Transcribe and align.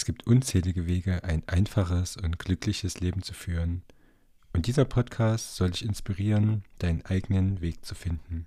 Es 0.00 0.06
gibt 0.06 0.26
unzählige 0.26 0.86
Wege, 0.86 1.24
ein 1.24 1.46
einfaches 1.46 2.16
und 2.16 2.38
glückliches 2.38 3.00
Leben 3.00 3.22
zu 3.22 3.34
führen. 3.34 3.82
Und 4.54 4.66
dieser 4.66 4.86
Podcast 4.86 5.56
soll 5.56 5.72
dich 5.72 5.84
inspirieren, 5.84 6.64
deinen 6.78 7.04
eigenen 7.04 7.60
Weg 7.60 7.84
zu 7.84 7.94
finden. 7.94 8.46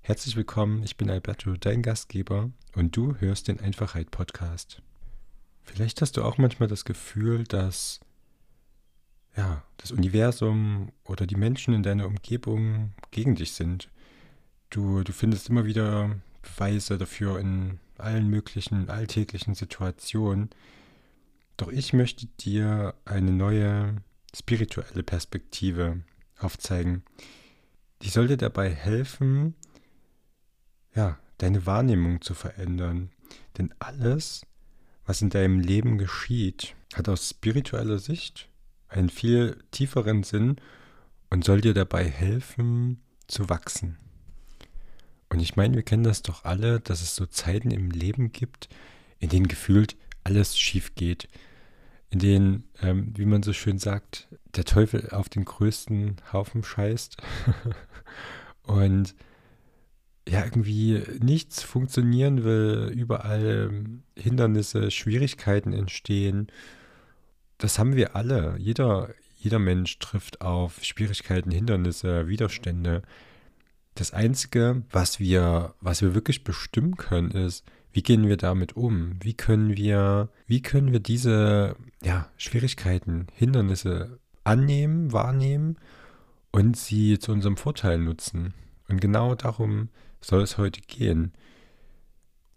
Herzlich 0.00 0.36
willkommen, 0.36 0.82
ich 0.82 0.96
bin 0.96 1.10
Alberto, 1.10 1.52
dein 1.60 1.82
Gastgeber, 1.82 2.48
und 2.74 2.96
du 2.96 3.14
hörst 3.16 3.48
den 3.48 3.60
Einfachheit 3.60 4.10
Podcast. 4.10 4.80
Vielleicht 5.64 6.00
hast 6.00 6.16
du 6.16 6.24
auch 6.24 6.38
manchmal 6.38 6.70
das 6.70 6.86
Gefühl, 6.86 7.44
dass 7.44 8.00
ja, 9.36 9.62
das 9.76 9.92
Universum 9.92 10.92
oder 11.04 11.26
die 11.26 11.36
Menschen 11.36 11.74
in 11.74 11.82
deiner 11.82 12.06
Umgebung 12.06 12.94
gegen 13.10 13.34
dich 13.34 13.52
sind. 13.52 13.90
Du, 14.70 15.02
du 15.02 15.12
findest 15.12 15.50
immer 15.50 15.66
wieder 15.66 16.16
Beweise 16.40 16.96
dafür 16.96 17.38
in 17.38 17.80
allen 17.98 18.28
möglichen 18.28 18.88
alltäglichen 18.88 19.54
Situationen. 19.54 20.48
Doch 21.60 21.68
ich 21.68 21.92
möchte 21.92 22.24
dir 22.24 22.94
eine 23.04 23.32
neue 23.32 23.96
spirituelle 24.34 25.02
Perspektive 25.02 26.00
aufzeigen. 26.38 27.02
Die 28.00 28.08
soll 28.08 28.28
dir 28.28 28.38
dabei 28.38 28.70
helfen, 28.70 29.54
ja, 30.94 31.18
deine 31.36 31.66
Wahrnehmung 31.66 32.22
zu 32.22 32.32
verändern. 32.32 33.10
Denn 33.58 33.74
alles, 33.78 34.46
was 35.04 35.20
in 35.20 35.28
deinem 35.28 35.60
Leben 35.60 35.98
geschieht, 35.98 36.74
hat 36.94 37.10
aus 37.10 37.28
spiritueller 37.28 37.98
Sicht 37.98 38.48
einen 38.88 39.10
viel 39.10 39.62
tieferen 39.70 40.22
Sinn 40.22 40.56
und 41.28 41.44
soll 41.44 41.60
dir 41.60 41.74
dabei 41.74 42.08
helfen 42.08 43.02
zu 43.26 43.50
wachsen. 43.50 43.98
Und 45.28 45.40
ich 45.40 45.56
meine, 45.56 45.74
wir 45.74 45.82
kennen 45.82 46.04
das 46.04 46.22
doch 46.22 46.44
alle, 46.44 46.80
dass 46.80 47.02
es 47.02 47.14
so 47.14 47.26
Zeiten 47.26 47.70
im 47.70 47.90
Leben 47.90 48.32
gibt, 48.32 48.70
in 49.18 49.28
denen 49.28 49.46
gefühlt 49.46 49.98
alles 50.24 50.58
schief 50.58 50.94
geht, 50.94 51.28
in 52.10 52.18
denen, 52.18 52.64
ähm, 52.82 53.12
wie 53.16 53.24
man 53.24 53.42
so 53.42 53.52
schön 53.52 53.78
sagt, 53.78 54.28
der 54.56 54.64
Teufel 54.64 55.10
auf 55.10 55.28
den 55.28 55.44
größten 55.44 56.16
Haufen 56.32 56.64
scheißt 56.64 57.16
und 58.62 59.14
ja, 60.28 60.44
irgendwie 60.44 61.02
nichts 61.20 61.62
funktionieren 61.62 62.44
will, 62.44 62.92
überall 62.94 63.84
Hindernisse, 64.16 64.90
Schwierigkeiten 64.90 65.72
entstehen. 65.72 66.48
Das 67.58 67.78
haben 67.78 67.96
wir 67.96 68.14
alle. 68.16 68.56
Jeder, 68.58 69.10
jeder 69.36 69.58
Mensch 69.58 69.98
trifft 69.98 70.40
auf 70.40 70.84
Schwierigkeiten, 70.84 71.50
Hindernisse, 71.50 72.28
Widerstände. 72.28 73.02
Das 73.94 74.12
Einzige, 74.12 74.82
was 74.90 75.18
wir, 75.18 75.74
was 75.80 76.02
wir 76.02 76.14
wirklich 76.14 76.44
bestimmen 76.44 76.96
können, 76.96 77.30
ist, 77.32 77.64
wie 77.92 78.02
gehen 78.02 78.28
wir 78.28 78.36
damit 78.36 78.76
um? 78.76 79.16
Wie 79.20 79.34
können 79.34 79.76
wir, 79.76 80.28
wie 80.46 80.62
können 80.62 80.92
wir 80.92 81.00
diese 81.00 81.76
ja, 82.02 82.28
Schwierigkeiten, 82.36 83.26
Hindernisse 83.34 84.18
annehmen, 84.44 85.12
wahrnehmen 85.12 85.76
und 86.52 86.76
sie 86.76 87.18
zu 87.18 87.32
unserem 87.32 87.56
Vorteil 87.56 87.98
nutzen? 87.98 88.54
Und 88.88 89.00
genau 89.00 89.34
darum 89.34 89.88
soll 90.20 90.42
es 90.42 90.58
heute 90.58 90.80
gehen. 90.80 91.32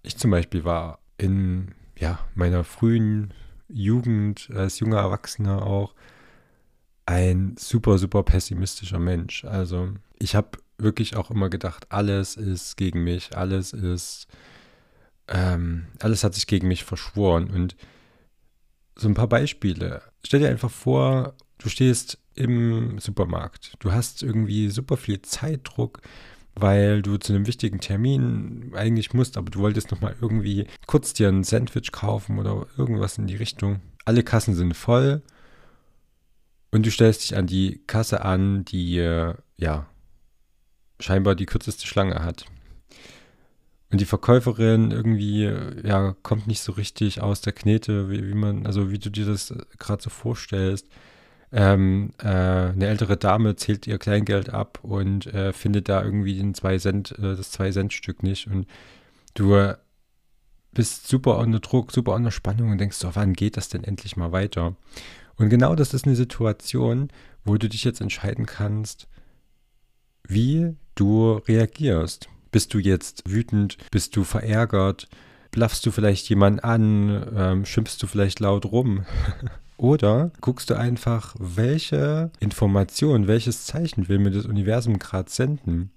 Ich 0.01 0.17
zum 0.17 0.31
Beispiel 0.31 0.63
war 0.63 0.99
in 1.17 1.73
ja, 1.97 2.19
meiner 2.35 2.63
frühen 2.63 3.33
Jugend, 3.67 4.49
als 4.53 4.79
junger 4.79 4.99
Erwachsener 4.99 5.65
auch, 5.65 5.95
ein 7.05 7.55
super, 7.57 7.97
super 7.97 8.23
pessimistischer 8.23 8.99
Mensch. 8.99 9.45
Also 9.45 9.89
ich 10.19 10.35
habe 10.35 10.59
wirklich 10.77 11.15
auch 11.15 11.31
immer 11.31 11.49
gedacht, 11.49 11.87
alles 11.89 12.35
ist 12.35 12.77
gegen 12.77 13.03
mich, 13.03 13.35
alles 13.35 13.73
ist, 13.73 14.27
ähm, 15.27 15.87
alles 15.99 16.23
hat 16.23 16.33
sich 16.33 16.47
gegen 16.47 16.67
mich 16.67 16.83
verschworen. 16.83 17.49
Und 17.49 17.75
so 18.95 19.07
ein 19.07 19.15
paar 19.15 19.27
Beispiele. 19.27 20.01
Stell 20.25 20.41
dir 20.41 20.49
einfach 20.49 20.71
vor, 20.71 21.35
du 21.57 21.69
stehst 21.69 22.19
im 22.35 22.99
Supermarkt. 22.99 23.73
Du 23.79 23.91
hast 23.91 24.23
irgendwie 24.23 24.69
super 24.69 24.97
viel 24.97 25.21
Zeitdruck, 25.21 26.01
weil 26.55 27.01
du 27.01 27.17
zu 27.17 27.33
einem 27.33 27.47
wichtigen 27.47 27.79
Termin 27.79 28.71
eigentlich 28.75 29.13
musst, 29.13 29.37
aber 29.37 29.49
du 29.49 29.59
wolltest 29.59 29.91
nochmal 29.91 30.15
irgendwie 30.21 30.67
kurz 30.85 31.13
dir 31.13 31.29
ein 31.29 31.43
Sandwich 31.43 31.91
kaufen 31.91 32.39
oder 32.39 32.67
irgendwas 32.77 33.17
in 33.17 33.27
die 33.27 33.35
Richtung. 33.35 33.81
Alle 34.05 34.23
Kassen 34.23 34.53
sind 34.53 34.75
voll 34.75 35.21
und 36.71 36.85
du 36.85 36.91
stellst 36.91 37.23
dich 37.23 37.37
an 37.37 37.47
die 37.47 37.81
Kasse 37.87 38.23
an, 38.23 38.65
die 38.65 38.97
äh, 38.97 39.33
ja 39.57 39.87
scheinbar 40.99 41.35
die 41.35 41.45
kürzeste 41.45 41.87
Schlange 41.87 42.23
hat. 42.23 42.45
Und 43.93 44.01
die 44.01 44.05
Verkäuferin 44.05 44.89
irgendwie, 44.89 45.43
ja, 45.83 46.15
kommt 46.23 46.47
nicht 46.47 46.61
so 46.61 46.71
richtig 46.71 47.21
aus 47.21 47.41
der 47.41 47.53
Knete, 47.53 48.09
wie, 48.09 48.27
wie 48.27 48.33
man, 48.33 48.65
also 48.65 48.89
wie 48.89 48.97
du 48.97 49.11
dir 49.11 49.27
das 49.27 49.53
gerade 49.77 50.01
so 50.01 50.09
vorstellst. 50.09 50.87
Ähm, 51.51 52.11
äh, 52.17 52.25
eine 52.25 52.87
ältere 52.87 53.17
Dame 53.17 53.55
zählt 53.55 53.85
ihr 53.85 53.99
Kleingeld 53.99 54.49
ab 54.49 54.79
und 54.81 55.27
äh, 55.27 55.53
findet 55.53 55.89
da 55.89 56.03
irgendwie 56.03 56.35
den 56.35 56.55
zwei 56.55 56.79
Cent, 56.79 57.11
äh, 57.19 57.35
das 57.35 57.51
zwei 57.51 57.69
Cent 57.69 57.93
Stück 57.93 58.23
nicht. 58.23 58.47
Und 58.47 58.65
du 59.35 59.73
bist 60.71 61.07
super 61.07 61.37
unter 61.37 61.59
Druck, 61.59 61.91
super 61.91 62.15
unter 62.15 62.31
Spannung 62.31 62.71
und 62.71 62.79
denkst, 62.79 62.97
so, 62.97 63.15
wann 63.15 63.33
geht 63.33 63.57
das 63.57 63.69
denn 63.69 63.83
endlich 63.83 64.17
mal 64.17 64.31
weiter? 64.31 64.75
Und 65.35 65.49
genau 65.49 65.75
das 65.75 65.93
ist 65.93 66.07
eine 66.07 66.15
Situation, 66.15 67.09
wo 67.45 67.57
du 67.57 67.69
dich 67.69 67.83
jetzt 67.83 68.01
entscheiden 68.01 68.47
kannst, 68.47 69.07
wie 70.23 70.77
du 70.95 71.33
reagierst. 71.47 72.27
Bist 72.53 72.71
du 72.75 72.77
jetzt 72.77 73.23
wütend? 73.27 73.77
Bist 73.89 74.15
du 74.15 74.23
verärgert? 74.23 75.09
Blaffst 75.49 75.83
du 75.87 75.91
vielleicht 75.91 76.29
jemanden 76.29 76.59
an? 76.59 77.31
Ähm, 77.35 77.65
schimpfst 77.65 77.97
du 77.99 78.05
vielleicht 78.05 78.39
laut 78.39 78.65
rum? 78.65 79.05
Oder 79.77 80.29
guckst 80.39 80.69
du 80.69 80.75
einfach, 80.75 81.35
welche 81.39 82.29
Information, 82.39 83.27
welches 83.27 83.65
Zeichen 83.65 84.07
will 84.07 84.19
mir 84.19 84.29
das 84.29 84.45
Universum 84.45 84.99
gerade 84.99 85.31
senden? 85.31 85.89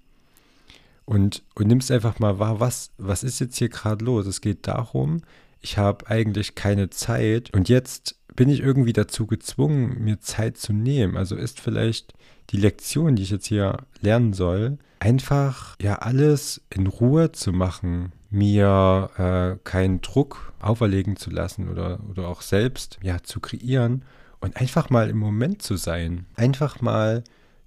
Und, 1.05 1.43
und 1.53 1.67
nimmst 1.67 1.91
einfach 1.91 2.17
mal 2.17 2.39
wahr, 2.39 2.59
was, 2.59 2.89
was 2.97 3.23
ist 3.23 3.39
jetzt 3.39 3.57
hier 3.57 3.69
gerade 3.69 4.03
los? 4.03 4.25
Es 4.25 4.41
geht 4.41 4.67
darum, 4.67 5.21
ich 5.61 5.77
habe 5.77 6.07
eigentlich 6.07 6.55
keine 6.55 6.89
Zeit 6.89 7.53
und 7.53 7.69
jetzt 7.69 8.15
bin 8.35 8.49
ich 8.49 8.61
irgendwie 8.61 8.93
dazu 8.93 9.27
gezwungen, 9.27 10.03
mir 10.03 10.21
Zeit 10.21 10.57
zu 10.57 10.73
nehmen. 10.73 11.17
Also 11.17 11.35
ist 11.35 11.59
vielleicht 11.59 12.15
die 12.49 12.57
Lektion, 12.57 13.15
die 13.15 13.23
ich 13.23 13.29
jetzt 13.29 13.45
hier 13.45 13.77
lernen 14.01 14.33
soll, 14.33 14.79
einfach 14.99 15.75
ja 15.81 15.95
alles 15.95 16.61
in 16.69 16.87
Ruhe 16.87 17.31
zu 17.31 17.53
machen, 17.53 18.11
mir 18.29 19.09
äh, 19.17 19.63
keinen 19.63 20.01
Druck 20.01 20.53
auferlegen 20.59 21.15
zu 21.15 21.29
lassen 21.29 21.69
oder, 21.69 21.99
oder 22.09 22.27
auch 22.27 22.41
selbst 22.41 22.99
ja 23.01 23.21
zu 23.23 23.39
kreieren 23.39 24.03
und 24.39 24.57
einfach 24.57 24.89
mal 24.89 25.09
im 25.09 25.17
Moment 25.17 25.61
zu 25.61 25.77
sein. 25.77 26.25
Einfach 26.35 26.81
mal 26.81 27.23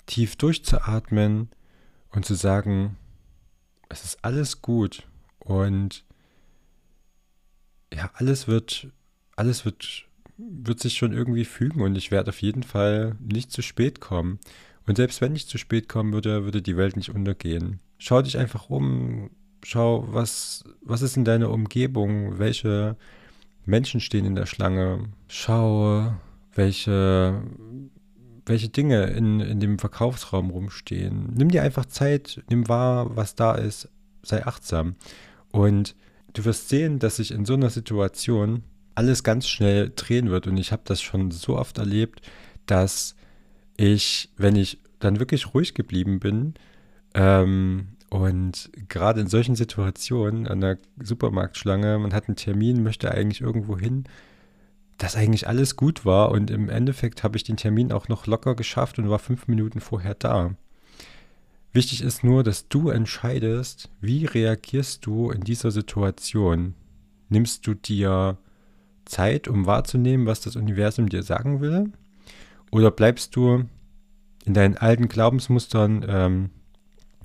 tief 0.07 0.37
durchzuatmen 0.37 1.49
und 2.11 2.25
zu 2.25 2.35
sagen, 2.35 2.97
es 3.89 4.05
ist 4.05 4.25
alles 4.25 4.63
gut 4.63 5.07
und 5.39 6.05
ja, 7.93 8.11
alles 8.15 8.47
wird, 8.47 8.89
alles 9.37 9.65
wird, 9.65 10.07
wird 10.37 10.81
sich 10.81 10.97
schon 10.97 11.13
irgendwie 11.13 11.45
fügen 11.45 11.81
und 11.81 11.97
ich 11.97 12.11
werde 12.11 12.31
auf 12.31 12.41
jeden 12.41 12.63
Fall 12.63 13.17
nicht 13.21 13.51
zu 13.51 13.63
spät 13.63 14.01
kommen. 14.01 14.39
Und 14.91 14.97
selbst 14.97 15.21
wenn 15.21 15.37
ich 15.37 15.47
zu 15.47 15.57
spät 15.57 15.89
kommen 15.89 16.13
würde, 16.13 16.43
würde 16.43 16.63
die 16.63 16.77
Welt 16.77 16.97
nicht 16.97 17.15
untergehen. 17.15 17.79
Schau 17.99 18.23
dich 18.23 18.37
einfach 18.37 18.71
um, 18.71 19.31
schau, 19.63 20.05
was, 20.11 20.65
was 20.83 21.03
ist 21.03 21.17
in 21.17 21.25
deiner 21.25 21.51
Umgebung, 21.51 22.41
welche 22.41 22.97
Menschen 23.65 24.01
stehen 24.01 24.25
in 24.25 24.35
der 24.35 24.47
Schlange, 24.47 25.05
schau, 25.29 26.13
welche, 26.57 27.41
welche 28.47 28.69
Dinge 28.69 29.05
in, 29.05 29.39
in 29.39 29.61
dem 29.61 29.79
Verkaufsraum 29.79 30.51
rumstehen. 30.51 31.35
Nimm 31.37 31.53
dir 31.53 31.63
einfach 31.63 31.87
Zeit, 31.87 32.43
nimm 32.51 32.67
wahr, 32.67 33.15
was 33.15 33.37
da 33.37 33.55
ist, 33.55 33.89
sei 34.25 34.45
achtsam. 34.45 34.97
Und 35.53 35.95
du 36.33 36.45
wirst 36.45 36.69
sehen, 36.69 36.99
dass 36.99 37.19
sich 37.19 37.31
in 37.31 37.45
so 37.45 37.55
einer 37.55 37.71
Situation 37.71 38.65
alles 38.97 39.23
ganz 39.23 39.47
schnell 39.47 39.93
drehen 39.95 40.31
wird. 40.31 40.49
Und 40.49 40.57
ich 40.57 40.73
habe 40.73 40.83
das 40.85 41.01
schon 41.01 41.31
so 41.31 41.57
oft 41.57 41.79
erlebt, 41.79 42.23
dass 42.67 43.15
ich, 43.81 44.29
wenn 44.37 44.57
ich 44.57 44.79
dann 44.99 45.19
wirklich 45.19 45.55
ruhig 45.55 45.75
geblieben 45.75 46.21
bin, 46.21 46.55
ähm, 47.15 47.89
und 48.11 48.71
gerade 48.89 49.21
in 49.21 49.29
solchen 49.29 49.55
Situationen 49.55 50.49
an 50.49 50.61
der 50.61 50.79
Supermarktschlange, 51.01 51.99
man 51.99 52.13
hat 52.13 52.29
einen 52.29 52.37
Termin, 52.37 52.83
möchte 52.83 53.11
eigentlich 53.11 53.41
irgendwo 53.41 53.79
hin, 53.79 54.05
dass 54.99 55.17
eigentlich 55.17 55.49
alles 55.49 55.77
gut 55.77 56.05
war 56.05 56.31
und 56.31 56.51
im 56.51 56.69
Endeffekt 56.69 57.23
habe 57.23 57.37
ich 57.37 57.45
den 57.45 57.57
Termin 57.57 57.93
auch 57.93 58.09
noch 58.09 58.27
locker 58.27 58.55
geschafft 58.55 58.99
und 58.99 59.09
war 59.09 59.21
fünf 59.21 59.47
Minuten 59.47 59.81
vorher 59.81 60.15
da. 60.15 60.55
Wichtig 61.73 62.03
ist 62.03 62.25
nur, 62.25 62.43
dass 62.43 62.69
du 62.69 62.91
entscheidest, 62.91 63.89
wie 64.01 64.27
reagierst 64.27 65.07
du 65.07 65.31
in 65.31 65.43
dieser 65.43 65.71
Situation. 65.71 66.75
Nimmst 67.29 67.65
du 67.67 67.75
dir 67.75 68.39
Zeit, 69.05 69.47
um 69.47 69.67
wahrzunehmen, 69.67 70.27
was 70.27 70.41
das 70.41 70.57
Universum 70.57 71.09
dir 71.09 71.23
sagen 71.23 71.61
will? 71.61 71.93
Oder 72.71 72.91
bleibst 72.91 73.35
du 73.37 73.65
in 74.45 74.55
deinen 74.55 74.77
alten 74.77 75.09
Glaubensmustern 75.09 76.05
ähm, 76.09 76.51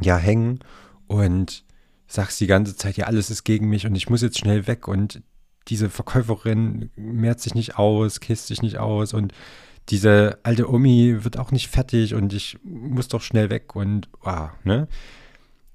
ja 0.01 0.17
hängen 0.17 0.59
und 1.07 1.63
sagst 2.07 2.39
die 2.39 2.47
ganze 2.47 2.75
Zeit, 2.75 2.97
ja, 2.97 3.05
alles 3.05 3.29
ist 3.29 3.43
gegen 3.43 3.69
mich 3.69 3.85
und 3.85 3.95
ich 3.95 4.09
muss 4.09 4.21
jetzt 4.21 4.39
schnell 4.39 4.67
weg 4.67 4.87
und 4.87 5.21
diese 5.67 5.89
Verkäuferin 5.89 6.91
mehrt 6.95 7.39
sich 7.39 7.55
nicht 7.55 7.77
aus, 7.77 8.19
käst 8.19 8.47
sich 8.47 8.61
nicht 8.61 8.77
aus 8.77 9.13
und 9.13 9.33
diese 9.89 10.39
alte 10.43 10.69
Omi 10.69 11.23
wird 11.23 11.37
auch 11.37 11.51
nicht 11.51 11.67
fertig 11.67 12.15
und 12.15 12.33
ich 12.33 12.57
muss 12.63 13.07
doch 13.07 13.21
schnell 13.21 13.49
weg 13.49 13.75
und 13.75 14.09
wow, 14.21 14.49
ne? 14.63 14.87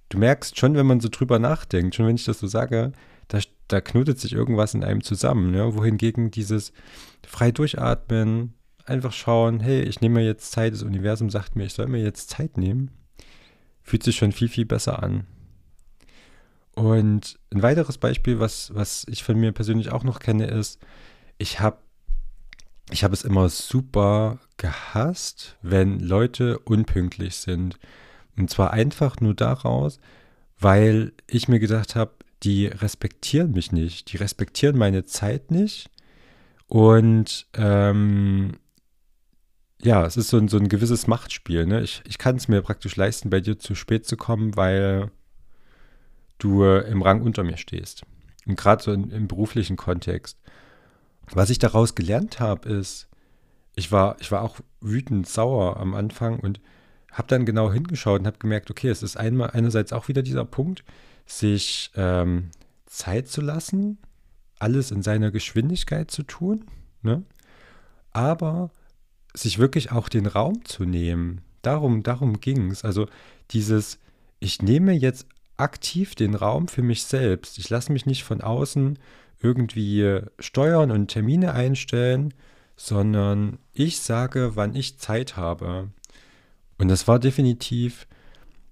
Du 0.08 0.18
merkst 0.18 0.58
schon, 0.58 0.74
wenn 0.74 0.86
man 0.86 0.98
so 0.98 1.08
drüber 1.08 1.38
nachdenkt, 1.38 1.94
schon 1.94 2.06
wenn 2.06 2.16
ich 2.16 2.24
das 2.24 2.40
so 2.40 2.48
sage, 2.48 2.92
da, 3.28 3.38
da 3.68 3.80
knotet 3.80 4.18
sich 4.18 4.32
irgendwas 4.32 4.74
in 4.74 4.82
einem 4.82 5.04
zusammen, 5.04 5.52
ne? 5.52 5.76
wohingegen 5.76 6.32
dieses 6.32 6.72
frei 7.24 7.52
durchatmen, 7.52 8.54
einfach 8.90 9.12
schauen, 9.12 9.60
hey, 9.60 9.82
ich 9.82 10.00
nehme 10.00 10.20
mir 10.20 10.26
jetzt 10.26 10.52
Zeit, 10.52 10.72
das 10.72 10.82
Universum 10.82 11.30
sagt 11.30 11.56
mir, 11.56 11.64
ich 11.64 11.72
soll 11.72 11.86
mir 11.86 12.02
jetzt 12.02 12.30
Zeit 12.30 12.58
nehmen, 12.58 12.90
fühlt 13.82 14.02
sich 14.02 14.16
schon 14.16 14.32
viel, 14.32 14.48
viel 14.48 14.66
besser 14.66 15.02
an. 15.02 15.26
Und 16.74 17.38
ein 17.52 17.62
weiteres 17.62 17.98
Beispiel, 17.98 18.40
was, 18.40 18.74
was 18.74 19.06
ich 19.08 19.24
von 19.24 19.38
mir 19.38 19.52
persönlich 19.52 19.92
auch 19.92 20.04
noch 20.04 20.20
kenne, 20.20 20.46
ist, 20.46 20.80
ich 21.38 21.60
habe 21.60 21.78
ich 22.92 23.04
hab 23.04 23.12
es 23.12 23.22
immer 23.22 23.48
super 23.48 24.40
gehasst, 24.56 25.56
wenn 25.62 26.00
Leute 26.00 26.58
unpünktlich 26.58 27.36
sind. 27.36 27.78
Und 28.36 28.50
zwar 28.50 28.72
einfach 28.72 29.20
nur 29.20 29.34
daraus, 29.34 30.00
weil 30.58 31.12
ich 31.26 31.48
mir 31.48 31.60
gedacht 31.60 31.94
habe, 31.94 32.12
die 32.42 32.66
respektieren 32.66 33.52
mich 33.52 33.70
nicht, 33.70 34.12
die 34.12 34.16
respektieren 34.16 34.76
meine 34.76 35.04
Zeit 35.04 35.50
nicht. 35.50 35.90
Und 36.66 37.46
ähm, 37.54 38.52
ja, 39.82 40.04
es 40.04 40.16
ist 40.16 40.28
so 40.28 40.36
ein, 40.36 40.48
so 40.48 40.58
ein 40.58 40.68
gewisses 40.68 41.06
Machtspiel. 41.06 41.66
Ne? 41.66 41.82
Ich, 41.82 42.02
ich 42.06 42.18
kann 42.18 42.36
es 42.36 42.48
mir 42.48 42.62
praktisch 42.62 42.96
leisten, 42.96 43.30
bei 43.30 43.40
dir 43.40 43.58
zu 43.58 43.74
spät 43.74 44.06
zu 44.06 44.16
kommen, 44.16 44.56
weil 44.56 45.10
du 46.38 46.64
im 46.64 47.02
Rang 47.02 47.22
unter 47.22 47.44
mir 47.44 47.56
stehst. 47.56 48.02
Und 48.46 48.56
gerade 48.56 48.82
so 48.82 48.92
in, 48.92 49.10
im 49.10 49.28
beruflichen 49.28 49.76
Kontext. 49.76 50.38
Was 51.32 51.50
ich 51.50 51.58
daraus 51.58 51.94
gelernt 51.94 52.40
habe, 52.40 52.68
ist, 52.68 53.08
ich 53.74 53.92
war, 53.92 54.16
ich 54.20 54.32
war 54.32 54.42
auch 54.42 54.56
wütend 54.80 55.28
sauer 55.28 55.76
am 55.76 55.94
Anfang 55.94 56.40
und 56.40 56.60
habe 57.12 57.28
dann 57.28 57.44
genau 57.44 57.72
hingeschaut 57.72 58.20
und 58.20 58.26
habe 58.26 58.38
gemerkt, 58.38 58.70
okay, 58.70 58.88
es 58.88 59.02
ist 59.02 59.16
einmal 59.16 59.50
einerseits 59.50 59.92
auch 59.92 60.08
wieder 60.08 60.22
dieser 60.22 60.44
Punkt, 60.44 60.84
sich 61.26 61.90
ähm, 61.94 62.50
Zeit 62.86 63.28
zu 63.28 63.40
lassen, 63.40 63.98
alles 64.58 64.90
in 64.90 65.02
seiner 65.02 65.30
Geschwindigkeit 65.30 66.10
zu 66.10 66.22
tun, 66.22 66.64
ne? 67.02 67.22
aber 68.12 68.70
sich 69.34 69.58
wirklich 69.58 69.92
auch 69.92 70.08
den 70.08 70.26
Raum 70.26 70.64
zu 70.64 70.84
nehmen. 70.84 71.40
Darum, 71.62 72.02
darum 72.02 72.40
ging 72.40 72.70
es. 72.70 72.84
Also 72.84 73.06
dieses, 73.50 73.98
ich 74.38 74.62
nehme 74.62 74.92
jetzt 74.92 75.26
aktiv 75.56 76.14
den 76.14 76.34
Raum 76.34 76.68
für 76.68 76.82
mich 76.82 77.04
selbst. 77.04 77.58
Ich 77.58 77.68
lasse 77.70 77.92
mich 77.92 78.06
nicht 78.06 78.24
von 78.24 78.40
außen 78.40 78.98
irgendwie 79.42 80.20
steuern 80.38 80.90
und 80.90 81.08
Termine 81.08 81.52
einstellen, 81.52 82.34
sondern 82.76 83.58
ich 83.72 84.00
sage, 84.00 84.52
wann 84.56 84.74
ich 84.74 84.98
Zeit 84.98 85.36
habe. 85.36 85.90
Und 86.78 86.88
das 86.88 87.06
war 87.06 87.18
definitiv, 87.18 88.06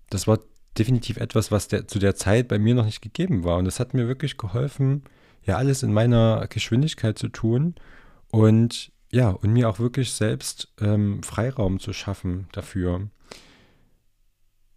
das 0.08 0.26
war 0.26 0.40
definitiv 0.78 1.18
etwas, 1.18 1.50
was 1.50 1.68
der, 1.68 1.88
zu 1.88 1.98
der 1.98 2.14
Zeit 2.14 2.48
bei 2.48 2.58
mir 2.58 2.74
noch 2.74 2.86
nicht 2.86 3.02
gegeben 3.02 3.44
war. 3.44 3.58
Und 3.58 3.66
das 3.66 3.80
hat 3.80 3.94
mir 3.94 4.08
wirklich 4.08 4.38
geholfen, 4.38 5.02
ja, 5.44 5.56
alles 5.56 5.82
in 5.82 5.92
meiner 5.92 6.46
Geschwindigkeit 6.48 7.18
zu 7.18 7.28
tun 7.28 7.74
und 8.30 8.92
ja, 9.10 9.30
und 9.30 9.52
mir 9.52 9.68
auch 9.68 9.78
wirklich 9.78 10.12
selbst 10.12 10.68
ähm, 10.80 11.22
Freiraum 11.22 11.80
zu 11.80 11.92
schaffen 11.92 12.48
dafür. 12.52 13.08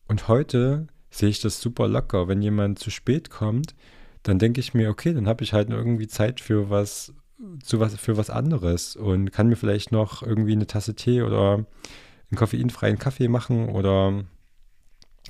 Und 0.08 0.28
heute 0.28 0.88
sehe 1.10 1.30
ich 1.30 1.42
das 1.42 1.62
super 1.62 1.88
locker. 1.88 2.28
Wenn 2.28 2.42
jemand 2.42 2.80
zu 2.80 2.90
spät 2.90 3.30
kommt, 3.30 3.76
dann 4.24 4.40
denke 4.40 4.60
ich 4.60 4.74
mir, 4.74 4.90
okay, 4.90 5.14
dann 5.14 5.28
habe 5.28 5.44
ich 5.44 5.54
halt 5.54 5.70
irgendwie 5.70 6.08
Zeit 6.08 6.40
für 6.40 6.70
was, 6.70 7.14
zu 7.64 7.80
was, 7.80 7.96
für 7.96 8.18
was 8.18 8.30
anderes 8.30 8.96
und 8.96 9.32
kann 9.32 9.48
mir 9.48 9.56
vielleicht 9.56 9.92
noch 9.92 10.24
irgendwie 10.24 10.54
eine 10.54 10.68
Tasse 10.68 10.96
Tee 10.96 11.22
oder 11.22 11.54
einen 11.54 12.38
koffeinfreien 12.38 13.00
Kaffee 13.00 13.28
machen 13.28 13.70
oder 13.70 14.24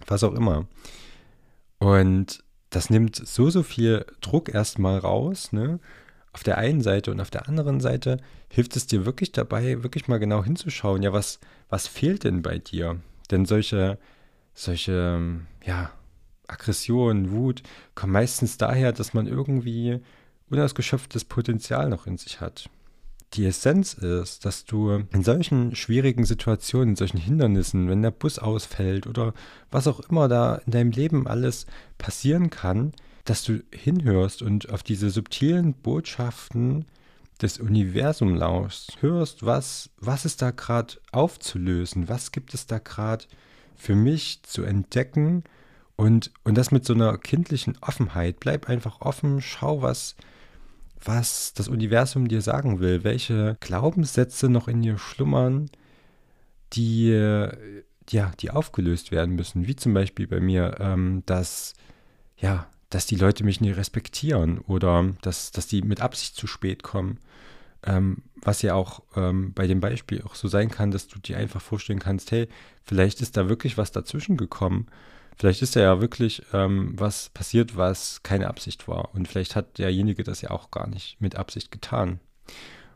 was 0.07 0.23
auch 0.23 0.33
immer. 0.33 0.67
Und 1.79 2.43
das 2.69 2.89
nimmt 2.89 3.15
so, 3.15 3.49
so 3.49 3.63
viel 3.63 4.05
Druck 4.21 4.53
erstmal 4.53 4.99
raus, 4.99 5.51
ne? 5.51 5.79
Auf 6.33 6.43
der 6.43 6.57
einen 6.57 6.81
Seite 6.81 7.11
und 7.11 7.19
auf 7.19 7.29
der 7.29 7.47
anderen 7.47 7.81
Seite 7.81 8.17
hilft 8.49 8.75
es 8.75 8.87
dir 8.87 9.05
wirklich 9.05 9.31
dabei, 9.31 9.83
wirklich 9.83 10.07
mal 10.07 10.19
genau 10.19 10.43
hinzuschauen, 10.43 11.03
ja, 11.03 11.11
was, 11.11 11.39
was 11.69 11.87
fehlt 11.87 12.23
denn 12.23 12.41
bei 12.41 12.57
dir? 12.57 13.01
Denn 13.31 13.45
solche, 13.45 13.97
solche, 14.53 15.41
ja, 15.65 15.91
Aggression, 16.47 17.31
Wut 17.31 17.63
kommen 17.95 18.13
meistens 18.13 18.57
daher, 18.57 18.91
dass 18.91 19.13
man 19.13 19.27
irgendwie 19.27 19.99
unausgeschöpftes 20.49 21.25
Potenzial 21.25 21.89
noch 21.89 22.07
in 22.07 22.17
sich 22.17 22.41
hat 22.41 22.69
die 23.33 23.45
Essenz 23.45 23.93
ist, 23.93 24.45
dass 24.45 24.65
du 24.65 25.03
in 25.11 25.23
solchen 25.23 25.75
schwierigen 25.75 26.25
Situationen, 26.25 26.89
in 26.89 26.95
solchen 26.95 27.17
Hindernissen, 27.17 27.87
wenn 27.89 28.01
der 28.01 28.11
Bus 28.11 28.39
ausfällt 28.39 29.07
oder 29.07 29.33
was 29.69 29.87
auch 29.87 30.01
immer 30.01 30.27
da 30.27 30.55
in 30.65 30.71
deinem 30.71 30.91
Leben 30.91 31.27
alles 31.27 31.65
passieren 31.97 32.49
kann, 32.49 32.91
dass 33.25 33.43
du 33.43 33.63
hinhörst 33.71 34.41
und 34.41 34.69
auf 34.69 34.83
diese 34.83 35.09
subtilen 35.09 35.73
Botschaften 35.73 36.85
des 37.41 37.59
Universums 37.59 38.39
lauschst, 38.39 39.01
hörst, 39.01 39.45
was, 39.45 39.89
was 39.97 40.25
ist 40.25 40.41
da 40.41 40.51
gerade 40.51 40.95
aufzulösen, 41.11 42.07
was 42.07 42.31
gibt 42.31 42.53
es 42.53 42.67
da 42.67 42.79
gerade 42.79 43.25
für 43.75 43.95
mich 43.95 44.43
zu 44.43 44.63
entdecken 44.63 45.43
und, 45.95 46.31
und 46.43 46.55
das 46.55 46.71
mit 46.71 46.85
so 46.85 46.93
einer 46.93 47.17
kindlichen 47.17 47.77
Offenheit. 47.81 48.39
Bleib 48.39 48.69
einfach 48.69 49.01
offen, 49.01 49.41
schau, 49.41 49.81
was, 49.81 50.15
was 51.03 51.53
das 51.53 51.67
Universum 51.67 52.27
dir 52.27 52.41
sagen 52.41 52.79
will, 52.79 53.03
welche 53.03 53.57
Glaubenssätze 53.59 54.49
noch 54.49 54.67
in 54.67 54.81
dir 54.81 54.97
schlummern, 54.97 55.69
die, 56.73 57.09
ja, 58.09 58.31
die 58.39 58.51
aufgelöst 58.51 59.11
werden 59.11 59.35
müssen. 59.35 59.67
Wie 59.67 59.75
zum 59.75 59.93
Beispiel 59.93 60.27
bei 60.27 60.39
mir, 60.39 60.77
ähm, 60.79 61.23
dass, 61.25 61.73
ja, 62.37 62.67
dass 62.91 63.07
die 63.07 63.15
Leute 63.15 63.43
mich 63.43 63.59
nicht 63.59 63.75
respektieren 63.75 64.59
oder 64.59 65.13
dass, 65.23 65.51
dass 65.51 65.65
die 65.65 65.81
mit 65.81 66.01
Absicht 66.01 66.35
zu 66.35 66.45
spät 66.45 66.83
kommen. 66.83 67.19
Ähm, 67.83 68.17
was 68.35 68.61
ja 68.61 68.75
auch 68.75 69.01
ähm, 69.15 69.53
bei 69.53 69.65
dem 69.65 69.79
Beispiel 69.79 70.21
auch 70.21 70.35
so 70.35 70.47
sein 70.47 70.69
kann, 70.69 70.91
dass 70.91 71.07
du 71.07 71.17
dir 71.17 71.37
einfach 71.37 71.61
vorstellen 71.61 71.97
kannst, 71.97 72.29
hey, 72.31 72.47
vielleicht 72.83 73.21
ist 73.21 73.37
da 73.37 73.49
wirklich 73.49 73.75
was 73.75 73.91
dazwischen 73.91 74.37
gekommen 74.37 74.85
Vielleicht 75.41 75.63
ist 75.63 75.73
ja 75.73 76.01
wirklich 76.01 76.43
ähm, 76.53 76.93
was 76.97 77.29
passiert, 77.29 77.75
was 77.75 78.21
keine 78.21 78.47
Absicht 78.47 78.87
war. 78.87 79.13
Und 79.15 79.27
vielleicht 79.27 79.55
hat 79.55 79.79
derjenige 79.79 80.23
das 80.23 80.41
ja 80.41 80.51
auch 80.51 80.69
gar 80.69 80.87
nicht 80.87 81.19
mit 81.19 81.35
Absicht 81.35 81.71
getan. 81.71 82.19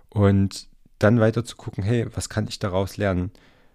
Und 0.09 0.67
dann 0.99 1.19
weiter 1.19 1.43
zu 1.43 1.55
gucken, 1.55 1.83
hey, 1.83 2.05
was 2.13 2.29
kann 2.29 2.47
ich 2.47 2.59
daraus 2.59 2.97
lernen? 2.97 3.31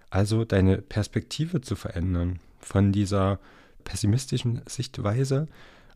Also 0.08 0.44
deine 0.44 0.78
Perspektive 0.78 1.60
zu 1.60 1.74
verändern 1.74 2.38
von 2.60 2.92
dieser 2.92 3.40
pessimistischen 3.82 4.62
Sichtweise 4.66 5.48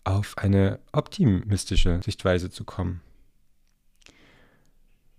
auf 0.05 0.39
eine 0.39 0.79
optimistische 0.93 2.01
Sichtweise 2.05 2.51
zu 2.51 2.65
kommen. 2.65 3.01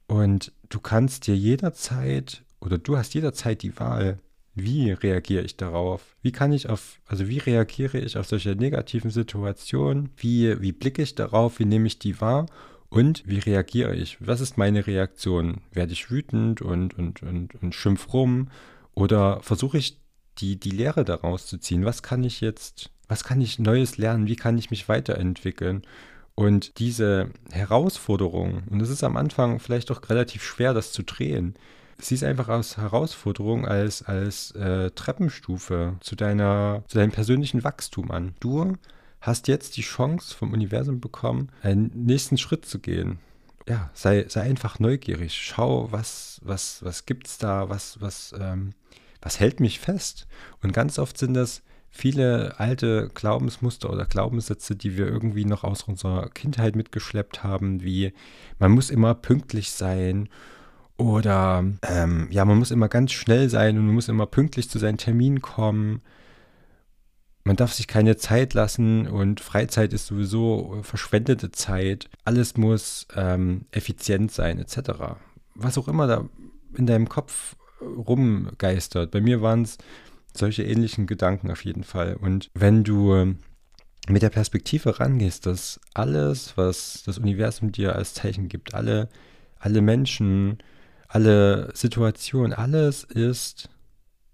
Und 0.08 0.52
du 0.70 0.80
kannst 0.80 1.28
dir 1.28 1.36
jederzeit 1.36 2.44
oder 2.60 2.78
du 2.78 2.98
hast 2.98 3.14
jederzeit 3.14 3.64
die 3.64 3.78
Wahl, 3.80 4.20
wie 4.54 4.92
reagiere 4.92 5.44
ich 5.44 5.58
darauf? 5.58 6.16
Wie 6.22 6.32
kann 6.32 6.54
ich 6.54 6.70
auf, 6.70 7.02
also 7.06 7.28
wie 7.28 7.40
reagiere 7.40 7.98
ich 8.00 8.18
auf 8.18 8.28
solche 8.28 8.56
negativen 8.56 9.12
Situationen? 9.12 10.10
Wie, 10.16 10.62
wie 10.62 10.72
blicke 10.72 11.02
ich 11.02 11.16
darauf? 11.16 11.60
Wie 11.60 11.66
nehme 11.66 11.88
ich 11.88 12.00
die 12.00 12.22
wahr? 12.22 12.46
Und 12.88 13.24
wie 13.28 13.40
reagiere 13.40 13.94
ich? 13.96 14.18
Was 14.22 14.40
ist 14.40 14.58
meine 14.58 14.88
Reaktion? 14.88 15.62
Werde 15.74 15.92
ich 15.92 16.10
wütend 16.10 16.62
und, 16.62 16.98
und, 16.98 17.22
und, 17.24 17.56
und 17.56 17.76
schimpf 17.76 18.14
rum? 18.14 18.48
Oder 18.94 19.42
versuche 19.42 19.78
ich 19.78 20.00
die, 20.40 20.60
die 20.60 20.72
Lehre 20.72 21.06
daraus 21.06 21.48
zu 21.48 21.58
ziehen? 21.58 21.86
Was 21.86 22.04
kann 22.04 22.24
ich 22.24 22.42
jetzt, 22.42 22.92
was 23.08 23.24
kann 23.24 23.42
ich 23.42 23.60
Neues 23.60 23.98
lernen? 23.98 24.28
Wie 24.28 24.36
kann 24.36 24.58
ich 24.58 24.72
mich 24.72 24.90
weiterentwickeln? 24.90 25.84
Und 26.36 26.80
diese 26.80 27.32
Herausforderung, 27.52 28.64
und 28.70 28.82
es 28.82 28.90
ist 28.90 29.04
am 29.04 29.16
Anfang 29.16 29.60
vielleicht 29.60 29.90
doch 29.90 30.10
relativ 30.10 30.44
schwer, 30.44 30.74
das 30.74 30.92
zu 30.92 31.04
drehen, 31.04 31.56
sieh 31.98 32.16
es 32.16 32.24
einfach 32.24 32.50
als 32.50 32.76
Herausforderung, 32.76 33.66
als, 33.66 34.04
als 34.04 34.52
äh, 34.52 34.92
Treppenstufe 34.92 35.96
zu, 36.02 36.16
deiner, 36.16 36.84
zu 36.88 36.98
deinem 36.98 37.12
persönlichen 37.12 37.64
Wachstum 37.64 38.12
an. 38.12 38.36
Du 38.42 38.74
hast 39.22 39.48
jetzt 39.48 39.78
die 39.78 39.82
Chance 39.82 40.36
vom 40.36 40.52
Universum 40.52 41.00
bekommen, 41.00 41.50
einen 41.62 41.90
nächsten 41.94 42.38
Schritt 42.38 42.66
zu 42.66 42.80
gehen. 42.80 43.20
Ja, 43.68 43.90
sei, 43.94 44.26
sei 44.28 44.42
einfach 44.42 44.80
neugierig. 44.80 45.34
Schau, 45.42 45.92
was, 45.92 46.40
was, 46.44 46.84
was 46.84 47.06
gibt's 47.06 47.38
da, 47.38 47.70
was, 47.70 48.00
was, 48.02 48.36
ähm, 48.40 48.74
was 49.26 49.40
hält 49.40 49.60
mich 49.60 49.80
fest. 49.80 50.28
Und 50.62 50.72
ganz 50.72 51.00
oft 51.00 51.18
sind 51.18 51.34
das 51.34 51.64
viele 51.90 52.60
alte 52.60 53.10
Glaubensmuster 53.14 53.90
oder 53.90 54.06
Glaubenssätze, 54.06 54.76
die 54.76 54.98
wir 54.98 55.08
irgendwie 55.08 55.46
noch 55.46 55.64
aus 55.64 55.82
unserer 55.84 56.30
Kindheit 56.30 56.76
mitgeschleppt 56.76 57.44
haben, 57.44 57.82
wie 57.82 58.14
man 58.60 58.72
muss 58.72 58.92
immer 58.92 59.16
pünktlich 59.16 59.72
sein 59.72 60.30
oder 60.98 61.66
ähm, 61.82 62.28
ja, 62.30 62.46
man 62.46 62.60
muss 62.60 62.70
immer 62.70 62.88
ganz 62.88 63.14
schnell 63.14 63.50
sein 63.50 63.78
und 63.78 63.88
man 63.88 63.96
muss 63.96 64.10
immer 64.10 64.28
pünktlich 64.28 64.70
zu 64.70 64.78
seinen 64.78 65.00
Terminen 65.00 65.42
kommen. 65.42 66.02
man 67.44 67.56
darf 67.56 67.74
sich 67.74 67.88
keine 67.88 68.18
Zeit 68.18 68.54
lassen 68.54 69.08
und 69.08 69.40
Freizeit 69.40 69.92
ist 69.94 70.06
sowieso 70.06 70.80
verschwendete 70.84 71.52
Zeit. 71.52 72.10
Alles 72.26 72.58
muss 72.58 73.08
ähm, 73.16 73.66
effizient 73.72 74.32
sein, 74.32 74.60
etc. 74.60 75.18
Was 75.56 75.78
auch 75.80 75.88
immer 75.88 76.06
da 76.06 76.30
in 76.78 76.86
deinem 76.86 77.10
Kopf 77.10 77.56
rumgeistert. 77.82 79.12
Bei 79.12 79.22
mir 79.22 79.42
waren 79.42 79.64
es 79.64 79.78
solche 80.34 80.64
ähnlichen 80.64 81.08
Gedanken 81.08 81.52
auf 81.52 81.64
jeden 81.64 81.84
Fall. 81.84 82.16
Und 82.16 82.50
wenn 82.54 82.84
du 82.84 83.36
mit 84.08 84.22
der 84.22 84.30
Perspektive 84.30 85.00
rangehst, 85.00 85.46
dass 85.46 85.80
alles, 85.94 86.58
was 86.58 87.04
das 87.06 87.18
Universum 87.18 87.72
dir 87.72 87.96
als 87.96 88.14
Zeichen 88.14 88.50
gibt, 88.50 88.74
alle, 88.74 89.10
alle 89.60 89.82
Menschen, 89.82 90.60
alle 91.08 91.72
Situationen, 91.74 92.54
alles 92.54 93.04
ist 93.04 93.70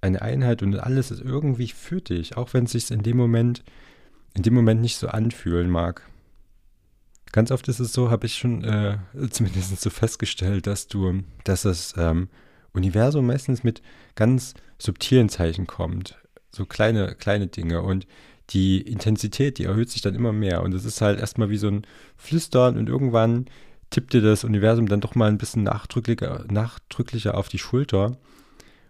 eine 0.01 0.21
Einheit 0.21 0.63
und 0.63 0.75
alles 0.75 1.11
ist 1.11 1.21
irgendwie 1.21 1.67
für 1.67 2.01
dich, 2.01 2.35
auch 2.35 2.53
wenn 2.53 2.65
es 2.65 2.71
sich 2.71 2.91
in 2.91 3.03
dem 3.03 3.17
Moment, 3.17 3.63
in 4.33 4.43
dem 4.43 4.53
Moment 4.53 4.81
nicht 4.81 4.97
so 4.97 5.07
anfühlen 5.07 5.69
mag. 5.69 6.07
Ganz 7.31 7.51
oft 7.51 7.67
ist 7.69 7.79
es 7.79 7.93
so, 7.93 8.09
habe 8.09 8.25
ich 8.25 8.35
schon 8.35 8.63
äh, 8.63 8.97
zumindest 9.29 9.79
so 9.79 9.89
festgestellt, 9.89 10.67
dass 10.67 10.87
du, 10.87 11.23
dass 11.43 11.61
das 11.61 11.93
ähm, 11.97 12.29
Universum 12.73 13.25
meistens 13.25 13.63
mit 13.63 13.81
ganz 14.15 14.53
subtilen 14.77 15.29
Zeichen 15.29 15.67
kommt. 15.67 16.17
So 16.51 16.65
kleine, 16.65 17.15
kleine 17.15 17.47
Dinge. 17.47 17.81
Und 17.81 18.07
die 18.49 18.81
Intensität, 18.81 19.57
die 19.57 19.65
erhöht 19.65 19.89
sich 19.89 20.01
dann 20.01 20.15
immer 20.15 20.33
mehr. 20.33 20.61
Und 20.61 20.73
es 20.73 20.85
ist 20.85 21.01
halt 21.01 21.19
erstmal 21.19 21.49
wie 21.49 21.57
so 21.57 21.67
ein 21.67 21.85
Flüstern 22.17 22.77
und 22.77 22.89
irgendwann 22.89 23.45
tippt 23.89 24.13
dir 24.13 24.21
das 24.21 24.43
Universum 24.43 24.87
dann 24.87 25.01
doch 25.01 25.15
mal 25.15 25.29
ein 25.29 25.37
bisschen 25.37 25.63
nachdrücklicher, 25.63 26.45
nachdrücklicher 26.49 27.37
auf 27.37 27.49
die 27.49 27.59
Schulter. 27.59 28.17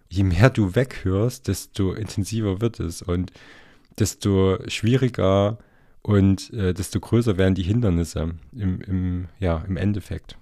Je 0.08 0.24
mehr 0.24 0.50
du 0.50 0.74
weghörst, 0.74 1.48
desto 1.48 1.92
intensiver 1.92 2.60
wird 2.60 2.80
es 2.80 3.02
und 3.02 3.32
desto 3.98 4.58
schwieriger 4.68 5.58
und 6.02 6.52
äh, 6.52 6.74
desto 6.74 7.00
größer 7.00 7.38
werden 7.38 7.54
die 7.54 7.62
Hindernisse 7.62 8.34
im, 8.52 8.80
im, 8.80 9.28
ja, 9.38 9.64
im 9.66 9.76
Endeffekt. 9.76 10.36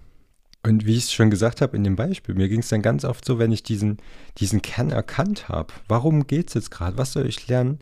Und 0.62 0.84
wie 0.84 0.96
ich 0.96 1.04
es 1.04 1.12
schon 1.12 1.30
gesagt 1.30 1.62
habe 1.62 1.76
in 1.76 1.84
dem 1.84 1.96
Beispiel, 1.96 2.34
mir 2.34 2.48
ging 2.48 2.60
es 2.60 2.68
dann 2.68 2.82
ganz 2.82 3.04
oft 3.04 3.24
so, 3.24 3.38
wenn 3.38 3.50
ich 3.50 3.62
diesen, 3.62 3.96
diesen 4.38 4.60
Kern 4.60 4.90
erkannt 4.90 5.48
habe, 5.48 5.72
warum 5.88 6.26
geht 6.26 6.48
es 6.48 6.54
jetzt 6.54 6.70
gerade, 6.70 6.98
was 6.98 7.12
soll 7.12 7.26
ich 7.26 7.48
lernen, 7.48 7.78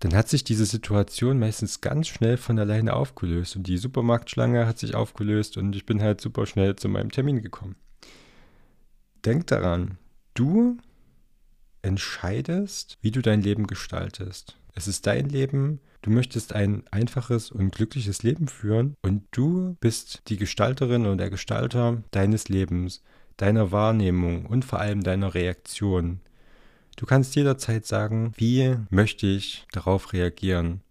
dann 0.00 0.14
hat 0.14 0.28
sich 0.28 0.44
diese 0.44 0.66
Situation 0.66 1.38
meistens 1.38 1.80
ganz 1.80 2.06
schnell 2.06 2.36
von 2.36 2.58
alleine 2.58 2.92
aufgelöst 2.92 3.56
und 3.56 3.66
die 3.66 3.78
Supermarktschlange 3.78 4.66
hat 4.66 4.78
sich 4.78 4.94
aufgelöst 4.94 5.56
und 5.56 5.74
ich 5.74 5.86
bin 5.86 6.02
halt 6.02 6.20
super 6.20 6.46
schnell 6.46 6.76
zu 6.76 6.88
meinem 6.88 7.10
Termin 7.10 7.42
gekommen. 7.42 7.76
Denk 9.24 9.46
daran, 9.48 9.96
du 10.34 10.76
entscheidest, 11.82 12.98
wie 13.00 13.10
du 13.10 13.22
dein 13.22 13.42
Leben 13.42 13.66
gestaltest. 13.66 14.57
Es 14.78 14.86
ist 14.86 15.08
dein 15.08 15.28
Leben, 15.28 15.80
du 16.02 16.10
möchtest 16.10 16.52
ein 16.52 16.84
einfaches 16.92 17.50
und 17.50 17.74
glückliches 17.74 18.22
Leben 18.22 18.46
führen 18.46 18.94
und 19.02 19.24
du 19.32 19.76
bist 19.80 20.22
die 20.28 20.36
Gestalterin 20.36 21.04
oder 21.04 21.16
der 21.16 21.30
Gestalter 21.30 22.04
deines 22.12 22.48
Lebens, 22.48 23.02
deiner 23.38 23.72
Wahrnehmung 23.72 24.46
und 24.46 24.64
vor 24.64 24.78
allem 24.78 25.02
deiner 25.02 25.34
Reaktion. 25.34 26.20
Du 26.94 27.06
kannst 27.06 27.34
jederzeit 27.34 27.86
sagen, 27.86 28.32
wie 28.36 28.76
möchte 28.88 29.26
ich 29.26 29.66
darauf 29.72 30.12
reagieren? 30.12 30.82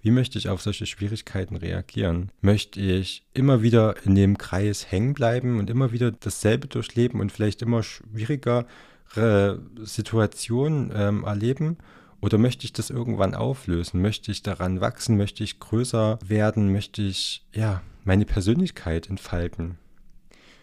Wie 0.00 0.10
möchte 0.10 0.38
ich 0.38 0.48
auf 0.48 0.60
solche 0.60 0.86
Schwierigkeiten 0.86 1.54
reagieren? 1.54 2.32
Möchte 2.40 2.80
ich 2.80 3.24
immer 3.32 3.62
wieder 3.62 3.94
in 4.04 4.16
dem 4.16 4.38
Kreis 4.38 4.90
hängen 4.90 5.14
bleiben 5.14 5.60
und 5.60 5.70
immer 5.70 5.92
wieder 5.92 6.10
dasselbe 6.10 6.66
durchleben 6.66 7.20
und 7.20 7.30
vielleicht 7.30 7.62
immer 7.62 7.84
schwierigere 7.84 8.66
Situationen 9.84 10.90
ähm, 10.92 11.22
erleben? 11.22 11.76
Oder 12.20 12.38
möchte 12.38 12.64
ich 12.64 12.72
das 12.72 12.90
irgendwann 12.90 13.34
auflösen? 13.34 14.00
Möchte 14.00 14.30
ich 14.30 14.42
daran 14.42 14.80
wachsen? 14.80 15.16
Möchte 15.16 15.44
ich 15.44 15.60
größer 15.60 16.18
werden? 16.24 16.72
Möchte 16.72 17.02
ich, 17.02 17.46
ja, 17.52 17.82
meine 18.04 18.24
Persönlichkeit 18.24 19.08
entfalten? 19.08 19.78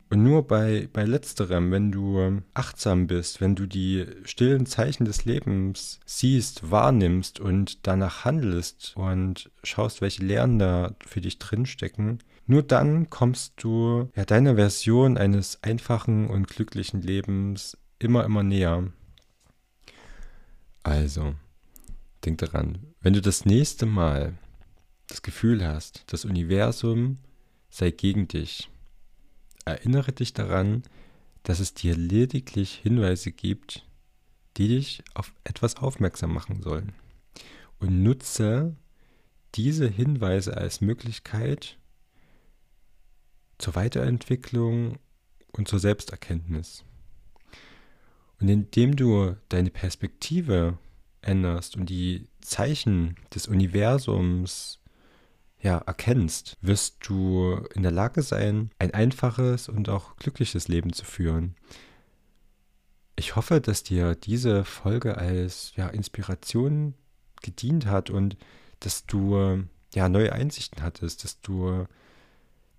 Und 0.09 0.21
nur 0.21 0.45
bei, 0.47 0.89
bei 0.93 1.05
letzterem, 1.05 1.71
wenn 1.71 1.91
du 1.91 2.43
achtsam 2.53 3.07
bist, 3.07 3.41
wenn 3.41 3.55
du 3.55 3.65
die 3.65 4.05
stillen 4.25 4.67
Zeichen 4.67 5.05
des 5.05 5.25
Lebens 5.25 5.99
siehst, 6.05 6.69
wahrnimmst 6.69 7.39
und 7.39 7.87
danach 7.87 8.23
handelst 8.23 8.93
und 8.95 9.49
schaust, 9.63 10.01
welche 10.01 10.23
Lehren 10.23 10.59
da 10.59 10.95
für 11.03 11.19
dich 11.19 11.39
drinstecken, 11.39 12.19
nur 12.45 12.61
dann 12.61 13.09
kommst 13.09 13.53
du 13.63 14.09
ja, 14.15 14.25
deiner 14.25 14.55
Version 14.55 15.17
eines 15.17 15.63
einfachen 15.63 16.27
und 16.27 16.47
glücklichen 16.47 17.01
Lebens 17.01 17.77
immer, 17.97 18.23
immer 18.23 18.43
näher. 18.43 18.91
Also, 20.83 21.33
denk 22.25 22.39
daran, 22.39 22.79
wenn 23.01 23.13
du 23.13 23.21
das 23.21 23.45
nächste 23.45 23.85
Mal 23.85 24.37
das 25.07 25.21
Gefühl 25.21 25.65
hast, 25.65 26.03
das 26.07 26.25
Universum 26.25 27.17
sei 27.69 27.91
gegen 27.91 28.27
dich, 28.27 28.69
erinnere 29.65 30.11
dich 30.11 30.33
daran, 30.33 30.83
dass 31.43 31.59
es 31.59 31.73
dir 31.73 31.95
lediglich 31.95 32.73
Hinweise 32.73 33.31
gibt, 33.31 33.85
die 34.57 34.67
dich 34.67 35.03
auf 35.13 35.33
etwas 35.43 35.77
aufmerksam 35.77 36.33
machen 36.33 36.61
sollen. 36.61 36.93
Und 37.79 38.01
nutze 38.01 38.75
diese 39.55 39.87
Hinweise 39.87 40.55
als 40.55 40.81
Möglichkeit 40.81 41.77
zur 43.57 43.75
Weiterentwicklung 43.75 44.97
und 45.51 45.67
zur 45.67 45.79
Selbsterkenntnis. 45.79 46.83
Und 48.39 48.49
indem 48.49 48.95
du 48.95 49.35
deine 49.49 49.69
Perspektive 49.69 50.77
änderst 51.23 51.75
und 51.75 51.89
die 51.89 52.27
Zeichen 52.41 53.15
des 53.33 53.47
Universums 53.47 54.79
ja, 55.61 55.77
erkennst, 55.77 56.57
wirst 56.61 56.97
du 57.07 57.55
in 57.73 57.83
der 57.83 57.91
Lage 57.91 58.21
sein, 58.21 58.71
ein 58.79 58.93
einfaches 58.93 59.69
und 59.69 59.87
auch 59.87 60.17
glückliches 60.17 60.67
Leben 60.67 60.91
zu 60.91 61.05
führen. 61.05 61.55
Ich 63.15 63.35
hoffe, 63.35 63.61
dass 63.61 63.83
dir 63.83 64.15
diese 64.15 64.65
Folge 64.65 65.17
als 65.17 65.71
ja, 65.75 65.87
Inspiration 65.87 66.95
gedient 67.41 67.85
hat 67.85 68.09
und 68.09 68.35
dass 68.81 69.05
du 69.05 69.63
ja 69.93 70.09
neue 70.09 70.33
Einsichten 70.33 70.83
hattest, 70.83 71.23
dass 71.23 71.39
du 71.39 71.85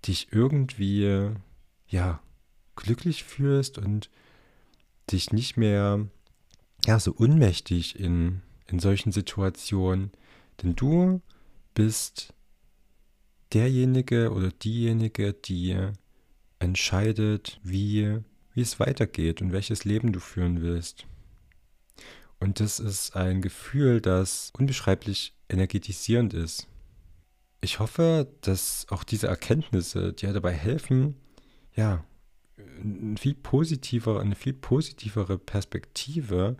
dich 0.05 0.27
irgendwie 0.31 1.31
ja 1.87 2.21
glücklich 2.75 3.23
fühlst 3.23 3.77
und 3.77 4.09
dich 5.11 5.31
nicht 5.31 5.57
mehr 5.57 6.07
ja 6.85 6.99
so 6.99 7.11
unmächtig 7.11 7.99
in, 7.99 8.41
in 8.67 8.79
solchen 8.79 9.11
Situationen, 9.11 10.11
denn 10.61 10.75
du 10.75 11.21
bist 11.73 12.33
derjenige 13.53 14.31
oder 14.31 14.49
diejenige, 14.51 15.33
die 15.33 15.77
entscheidet, 16.59 17.59
wie, 17.63 18.19
wie 18.53 18.61
es 18.61 18.79
weitergeht 18.79 19.41
und 19.41 19.51
welches 19.51 19.85
Leben 19.85 20.11
du 20.11 20.19
führen 20.19 20.61
willst. 20.61 21.05
Und 22.39 22.59
das 22.59 22.79
ist 22.79 23.15
ein 23.15 23.41
Gefühl, 23.41 24.01
das 24.01 24.51
unbeschreiblich 24.57 25.33
energetisierend 25.49 26.33
ist. 26.33 26.67
Ich 27.61 27.79
hoffe, 27.79 28.27
dass 28.41 28.85
auch 28.89 29.03
diese 29.03 29.27
Erkenntnisse 29.27 30.13
dir 30.13 30.33
dabei 30.33 30.53
helfen, 30.53 31.15
ja, 31.73 32.03
eine 32.57 33.17
viel 33.17 33.35
positiver, 33.35 34.19
eine 34.19 34.35
viel 34.35 34.53
positivere 34.53 35.37
Perspektive 35.37 36.57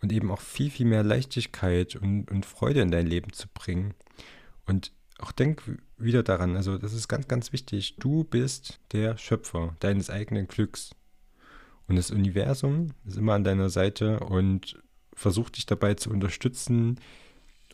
und 0.00 0.12
eben 0.12 0.30
auch 0.30 0.40
viel, 0.40 0.70
viel 0.70 0.86
mehr 0.86 1.02
Leichtigkeit 1.02 1.96
und, 1.96 2.30
und 2.30 2.46
Freude 2.46 2.80
in 2.80 2.90
dein 2.90 3.06
Leben 3.06 3.32
zu 3.32 3.48
bringen. 3.52 3.94
Und 4.66 4.92
auch 5.18 5.32
denk 5.32 5.62
wieder 5.98 6.22
daran, 6.22 6.56
also 6.56 6.78
das 6.78 6.92
ist 6.92 7.08
ganz, 7.08 7.28
ganz 7.28 7.52
wichtig. 7.52 7.96
Du 7.98 8.24
bist 8.24 8.80
der 8.92 9.16
Schöpfer 9.18 9.76
deines 9.80 10.10
eigenen 10.10 10.48
Glücks. 10.48 10.94
Und 11.86 11.96
das 11.96 12.10
Universum 12.10 12.88
ist 13.04 13.16
immer 13.16 13.34
an 13.34 13.44
deiner 13.44 13.70
Seite 13.70 14.20
und 14.20 14.80
versucht 15.14 15.56
dich 15.56 15.66
dabei 15.66 15.94
zu 15.94 16.10
unterstützen 16.10 16.98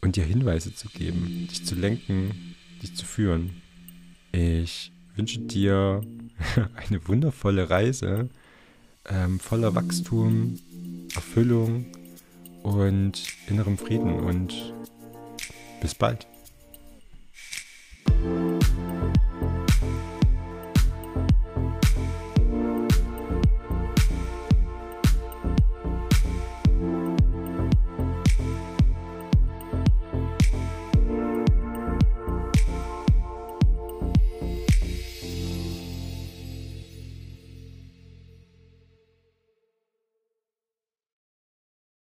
und 0.00 0.16
dir 0.16 0.24
Hinweise 0.24 0.74
zu 0.74 0.88
geben, 0.88 1.48
dich 1.48 1.64
zu 1.64 1.74
lenken, 1.74 2.54
dich 2.82 2.94
zu 2.94 3.04
führen. 3.04 3.62
Ich 4.32 4.92
wünsche 5.18 5.40
dir 5.40 6.00
eine 6.76 7.06
wundervolle 7.08 7.68
Reise 7.68 8.30
ähm, 9.10 9.40
voller 9.40 9.74
Wachstum, 9.74 10.58
Erfüllung 11.14 11.86
und 12.62 13.24
innerem 13.48 13.76
Frieden 13.76 14.14
und 14.14 14.72
bis 15.80 15.94
bald. 15.94 16.26